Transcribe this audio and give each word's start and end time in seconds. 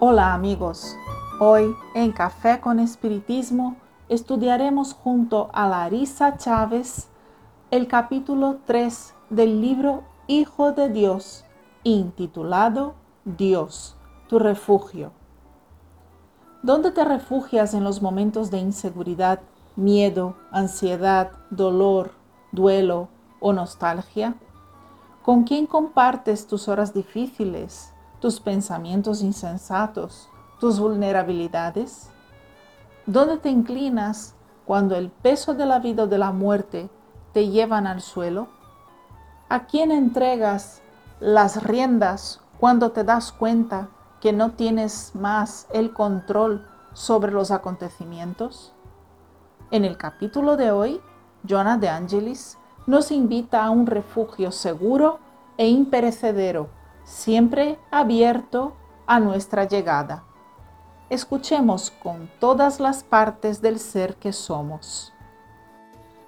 Hola 0.00 0.32
amigos, 0.32 0.96
hoy 1.40 1.74
en 1.92 2.12
Café 2.12 2.60
con 2.60 2.78
Espiritismo 2.78 3.74
estudiaremos 4.08 4.94
junto 4.94 5.50
a 5.52 5.66
Larisa 5.66 6.36
Chávez 6.36 7.08
el 7.72 7.88
capítulo 7.88 8.58
3 8.64 9.14
del 9.30 9.60
libro 9.60 10.04
Hijo 10.28 10.70
de 10.70 10.88
Dios, 10.88 11.44
intitulado 11.82 12.94
Dios, 13.24 13.96
tu 14.28 14.38
refugio. 14.38 15.10
¿Dónde 16.62 16.92
te 16.92 17.04
refugias 17.04 17.74
en 17.74 17.82
los 17.82 18.00
momentos 18.00 18.52
de 18.52 18.58
inseguridad, 18.58 19.40
miedo, 19.74 20.36
ansiedad, 20.52 21.32
dolor, 21.50 22.12
duelo 22.52 23.08
o 23.40 23.52
nostalgia? 23.52 24.36
¿Con 25.24 25.42
quién 25.42 25.66
compartes 25.66 26.46
tus 26.46 26.68
horas 26.68 26.94
difíciles? 26.94 27.92
Tus 28.20 28.40
pensamientos 28.40 29.22
insensatos, 29.22 30.28
tus 30.58 30.80
vulnerabilidades? 30.80 32.10
¿Dónde 33.06 33.38
te 33.38 33.48
inclinas 33.48 34.34
cuando 34.66 34.96
el 34.96 35.10
peso 35.10 35.54
de 35.54 35.66
la 35.66 35.78
vida 35.78 36.04
o 36.04 36.06
de 36.06 36.18
la 36.18 36.32
muerte 36.32 36.90
te 37.32 37.48
llevan 37.48 37.86
al 37.86 38.00
suelo? 38.00 38.48
¿A 39.48 39.66
quién 39.66 39.92
entregas 39.92 40.82
las 41.20 41.62
riendas 41.62 42.40
cuando 42.58 42.90
te 42.90 43.04
das 43.04 43.32
cuenta 43.32 43.88
que 44.20 44.32
no 44.32 44.50
tienes 44.50 45.14
más 45.14 45.66
el 45.72 45.92
control 45.92 46.66
sobre 46.92 47.32
los 47.32 47.50
acontecimientos? 47.50 48.72
En 49.70 49.84
el 49.84 49.96
capítulo 49.96 50.56
de 50.56 50.70
hoy, 50.72 51.00
Jonah 51.48 51.78
de 51.78 51.88
Angelis 51.88 52.58
nos 52.86 53.10
invita 53.10 53.64
a 53.64 53.70
un 53.70 53.86
refugio 53.86 54.50
seguro 54.50 55.18
e 55.56 55.68
imperecedero 55.68 56.77
siempre 57.08 57.78
abierto 57.90 58.76
a 59.06 59.18
nuestra 59.18 59.64
llegada. 59.64 60.24
Escuchemos 61.08 61.90
con 61.90 62.28
todas 62.38 62.80
las 62.80 63.02
partes 63.02 63.62
del 63.62 63.78
ser 63.78 64.16
que 64.16 64.34
somos. 64.34 65.14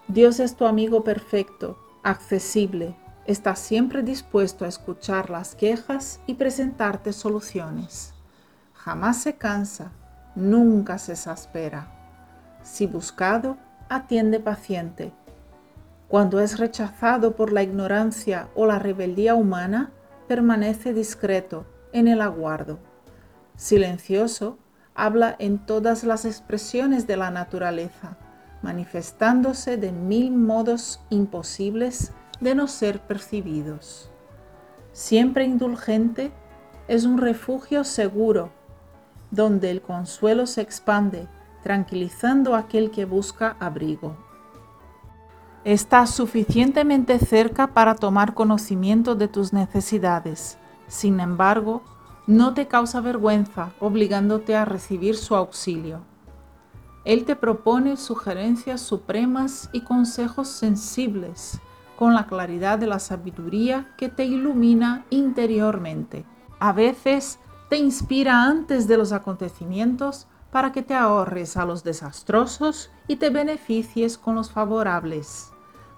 Dios 0.09 0.41
es 0.41 0.57
tu 0.57 0.65
amigo 0.65 1.05
perfecto, 1.05 1.79
accesible, 2.03 2.97
está 3.27 3.57
siempre 3.57 4.03
dispuesto 4.03 4.65
a 4.65 4.69
escuchar 4.69 5.29
las 5.29 5.55
quejas 5.55 6.21
y 6.27 6.35
presentarte 6.35 7.13
soluciones. 7.13 8.15
Jamás 8.73 9.19
se 9.19 9.35
cansa, 9.35 9.93
nunca 10.35 10.97
se 10.97 11.13
exaspera. 11.13 11.89
Si 12.63 12.87
buscado, 12.87 13.59
atiende 13.91 14.41
paciente. 14.41 15.13
Cuando 16.09 16.41
es 16.41 16.59
rechazado 16.59 17.37
por 17.37 17.53
la 17.53 17.63
ignorancia 17.63 18.49
o 18.57 18.65
la 18.65 18.79
rebeldía 18.79 19.35
humana, 19.35 19.93
permanece 20.31 20.95
discreto 20.95 21.67
en 21.93 22.07
el 22.07 22.21
aguardo. 22.21 22.79
Silencioso, 23.57 24.59
habla 24.95 25.35
en 25.41 25.59
todas 25.59 26.05
las 26.05 26.25
expresiones 26.25 27.09
de 27.09 27.17
la 27.17 27.33
naturaleza, 27.33 28.17
manifestándose 28.63 29.77
de 29.77 29.91
mil 29.91 30.31
modos 30.31 31.01
imposibles 31.11 32.13
de 32.41 32.55
no 32.55 32.69
ser 32.69 33.01
percibidos. 33.01 34.13
Siempre 34.93 35.47
indulgente, 35.47 36.31
es 36.87 37.07
un 37.07 37.19
refugio 37.19 37.83
seguro, 37.83 38.53
donde 39.33 39.73
el 39.73 39.83
consuelo 39.83 40.47
se 40.47 40.61
expande, 40.61 41.27
tranquilizando 41.65 42.55
a 42.55 42.61
aquel 42.61 42.93
que 42.93 43.05
busca 43.05 43.57
abrigo. 43.59 44.17
Estás 45.65 46.09
suficientemente 46.15 47.19
cerca 47.19 47.75
para 47.75 47.95
tomar 47.95 48.33
conocimiento 48.33 49.15
de 49.15 49.29
tus 49.29 49.53
necesidades. 49.53 50.57
Sin 50.87 51.21
embargo, 51.21 51.83
no 52.27 52.55
te 52.55 52.67
causa 52.67 53.03
vergüenza 53.03 53.73
obligándote 53.79 54.57
a 54.57 54.65
recibir 54.65 55.17
su 55.17 55.35
auxilio. 55.35 56.01
Él 57.05 57.27
te 57.27 57.37
propone 57.37 57.99
sugerencias 57.99 58.81
supremas 58.81 59.69
y 59.73 59.83
consejos 59.83 60.49
sensibles 60.49 61.61
con 61.99 62.15
la 62.15 62.27
claridad 62.27 62.79
de 62.79 62.87
la 62.87 62.99
sabiduría 62.99 63.95
que 63.99 64.09
te 64.09 64.25
ilumina 64.25 65.05
interiormente. 65.11 66.25
A 66.59 66.73
veces 66.73 67.39
te 67.69 67.77
inspira 67.77 68.45
antes 68.45 68.89
de 68.89 68.97
los 68.97 69.13
acontecimientos 69.13 70.27
para 70.51 70.73
que 70.73 70.83
te 70.83 70.95
ahorres 70.95 71.57
a 71.57 71.65
los 71.65 71.85
desastrosos 71.85 72.91
y 73.07 73.17
te 73.17 73.31
beneficies 73.31 74.19
con 74.19 74.35
los 74.35 74.51
favorables. 74.51 75.51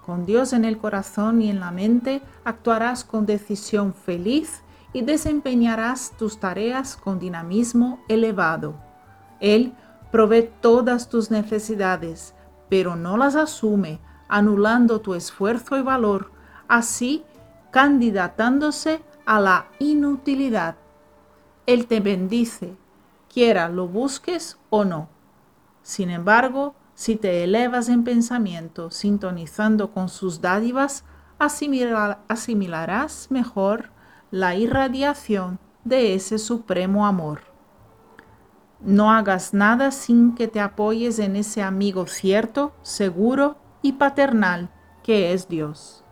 Con 0.04 0.26
Dios 0.26 0.52
en 0.52 0.64
el 0.64 0.78
corazón 0.78 1.40
y 1.42 1.50
en 1.50 1.60
la 1.60 1.70
mente 1.70 2.22
actuarás 2.44 3.04
con 3.04 3.24
decisión 3.24 3.94
feliz 3.94 4.62
y 4.92 5.02
desempeñarás 5.02 6.12
tus 6.18 6.38
tareas 6.38 6.96
con 6.96 7.18
dinamismo 7.18 8.00
elevado. 8.08 8.74
Él 9.40 9.74
provee 10.10 10.50
todas 10.60 11.08
tus 11.08 11.30
necesidades, 11.30 12.34
pero 12.68 12.96
no 12.96 13.16
las 13.16 13.36
asume, 13.36 14.00
anulando 14.28 15.00
tu 15.00 15.14
esfuerzo 15.14 15.76
y 15.78 15.82
valor, 15.82 16.30
así 16.68 17.24
candidatándose 17.70 19.02
a 19.24 19.40
la 19.40 19.66
inutilidad. 19.78 20.76
Él 21.66 21.86
te 21.86 22.00
bendice, 22.00 22.76
quiera 23.32 23.68
lo 23.68 23.88
busques 23.88 24.58
o 24.70 24.84
no. 24.84 25.08
Sin 25.82 26.10
embargo, 26.10 26.74
si 26.94 27.16
te 27.16 27.42
elevas 27.44 27.88
en 27.88 28.04
pensamiento, 28.04 28.90
sintonizando 28.90 29.92
con 29.92 30.08
sus 30.08 30.40
dádivas, 30.40 31.04
asimilarás 31.38 33.30
mejor 33.30 33.90
la 34.30 34.54
irradiación 34.54 35.58
de 35.84 36.14
ese 36.14 36.38
supremo 36.38 37.06
amor. 37.06 37.40
No 38.80 39.12
hagas 39.12 39.54
nada 39.54 39.90
sin 39.90 40.34
que 40.34 40.48
te 40.48 40.60
apoyes 40.60 41.18
en 41.18 41.36
ese 41.36 41.62
amigo 41.62 42.06
cierto, 42.06 42.72
seguro 42.82 43.56
y 43.80 43.92
paternal 43.92 44.70
que 45.02 45.32
es 45.32 45.48
Dios. 45.48 46.04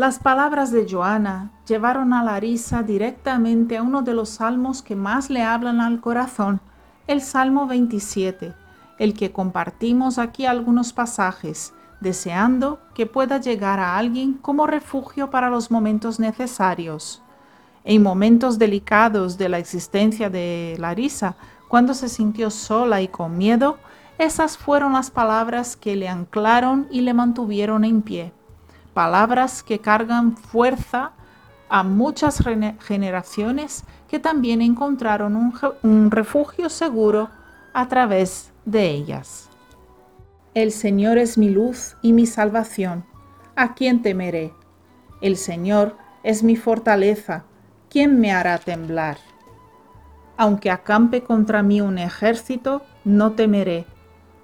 Las 0.00 0.18
palabras 0.18 0.72
de 0.72 0.86
Joana 0.90 1.50
llevaron 1.68 2.14
a 2.14 2.24
Larisa 2.24 2.82
directamente 2.82 3.76
a 3.76 3.82
uno 3.82 4.00
de 4.00 4.14
los 4.14 4.30
salmos 4.30 4.80
que 4.80 4.96
más 4.96 5.28
le 5.28 5.42
hablan 5.42 5.78
al 5.78 6.00
corazón, 6.00 6.62
el 7.06 7.20
Salmo 7.20 7.66
27, 7.66 8.54
el 8.98 9.12
que 9.12 9.30
compartimos 9.30 10.16
aquí 10.16 10.46
algunos 10.46 10.94
pasajes, 10.94 11.74
deseando 12.00 12.80
que 12.94 13.04
pueda 13.04 13.36
llegar 13.36 13.78
a 13.78 13.98
alguien 13.98 14.32
como 14.32 14.66
refugio 14.66 15.28
para 15.28 15.50
los 15.50 15.70
momentos 15.70 16.18
necesarios. 16.18 17.22
En 17.84 18.02
momentos 18.02 18.58
delicados 18.58 19.36
de 19.36 19.50
la 19.50 19.58
existencia 19.58 20.30
de 20.30 20.76
Larisa, 20.78 21.36
cuando 21.68 21.92
se 21.92 22.08
sintió 22.08 22.48
sola 22.48 23.02
y 23.02 23.08
con 23.08 23.36
miedo, 23.36 23.76
esas 24.16 24.56
fueron 24.56 24.94
las 24.94 25.10
palabras 25.10 25.76
que 25.76 25.94
le 25.94 26.08
anclaron 26.08 26.88
y 26.90 27.02
le 27.02 27.12
mantuvieron 27.12 27.84
en 27.84 28.00
pie 28.00 28.32
palabras 28.92 29.62
que 29.62 29.78
cargan 29.78 30.36
fuerza 30.36 31.12
a 31.68 31.82
muchas 31.82 32.42
generaciones 32.80 33.84
que 34.08 34.18
también 34.18 34.60
encontraron 34.60 35.36
un, 35.82 36.10
refugio 36.10 36.68
seguro 36.68 37.30
a 37.72 37.86
través 37.88 38.52
de 38.64 38.90
ellas. 38.90 39.48
El 40.52 40.72
Señor 40.72 41.16
es 41.16 41.38
mi 41.38 41.48
luz 41.48 41.96
y 42.02 42.12
mi 42.12 42.26
salvación. 42.26 43.04
¿A 43.54 43.74
quién 43.74 44.02
temeré? 44.02 44.52
El 45.20 45.36
Señor 45.36 45.96
es 46.24 46.42
mi 46.42 46.56
fortaleza. 46.56 47.44
¿Quién 47.88 48.18
me 48.18 48.32
hará 48.32 48.58
temblar? 48.58 49.18
Aunque 50.36 50.70
acampe 50.70 51.22
contra 51.22 51.62
mí 51.62 51.80
un 51.80 51.98
ejército, 51.98 52.82
no 53.04 53.32
temeré. 53.32 53.86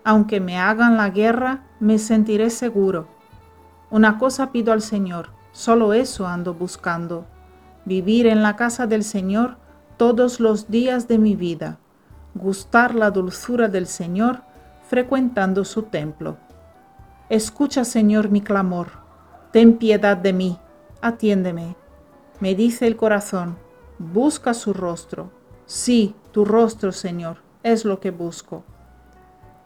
Aunque 0.04 0.38
me 0.38 0.58
hagan 0.58 0.96
la 0.96 1.10
guerra, 1.10 1.64
me 1.80 1.98
sentiré 1.98 2.50
seguro 2.50 3.15
una 3.96 4.18
cosa 4.18 4.52
pido 4.52 4.74
al 4.74 4.82
Señor, 4.82 5.30
solo 5.52 5.94
eso 5.94 6.26
ando 6.26 6.52
buscando, 6.52 7.24
vivir 7.86 8.26
en 8.26 8.42
la 8.42 8.54
casa 8.54 8.86
del 8.86 9.02
Señor 9.02 9.56
todos 9.96 10.38
los 10.38 10.70
días 10.70 11.08
de 11.08 11.16
mi 11.16 11.34
vida, 11.34 11.78
gustar 12.34 12.94
la 12.94 13.10
dulzura 13.10 13.68
del 13.68 13.86
Señor 13.86 14.42
frecuentando 14.86 15.64
su 15.64 15.84
templo. 15.84 16.36
Escucha, 17.30 17.86
Señor, 17.86 18.28
mi 18.28 18.42
clamor, 18.42 18.88
ten 19.50 19.78
piedad 19.78 20.18
de 20.18 20.34
mí, 20.34 20.58
atiéndeme. 21.00 21.74
Me 22.38 22.54
dice 22.54 22.86
el 22.86 22.96
corazón, 22.96 23.56
busca 23.98 24.52
su 24.52 24.74
rostro. 24.74 25.30
Sí, 25.64 26.14
tu 26.32 26.44
rostro, 26.44 26.92
Señor, 26.92 27.38
es 27.62 27.86
lo 27.86 27.98
que 27.98 28.10
busco. 28.10 28.62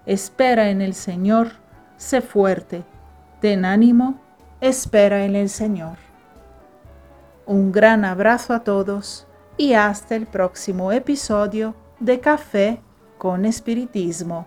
Espera 0.06 0.70
en 0.70 0.82
el 0.82 0.94
Señor, 0.94 1.48
sé 1.96 2.20
fuerte 2.20 2.84
Ten 3.40 3.64
ánimo, 3.64 4.20
espera 4.60 5.24
en 5.24 5.34
el 5.34 5.48
Señor. 5.48 5.96
Un 7.46 7.72
gran 7.72 8.04
abrazo 8.04 8.52
a 8.52 8.64
todos 8.64 9.26
y 9.56 9.72
hasta 9.72 10.14
el 10.14 10.26
próximo 10.26 10.92
episodio 10.92 11.74
de 12.00 12.20
Café 12.20 12.82
con 13.16 13.46
Espiritismo. 13.46 14.46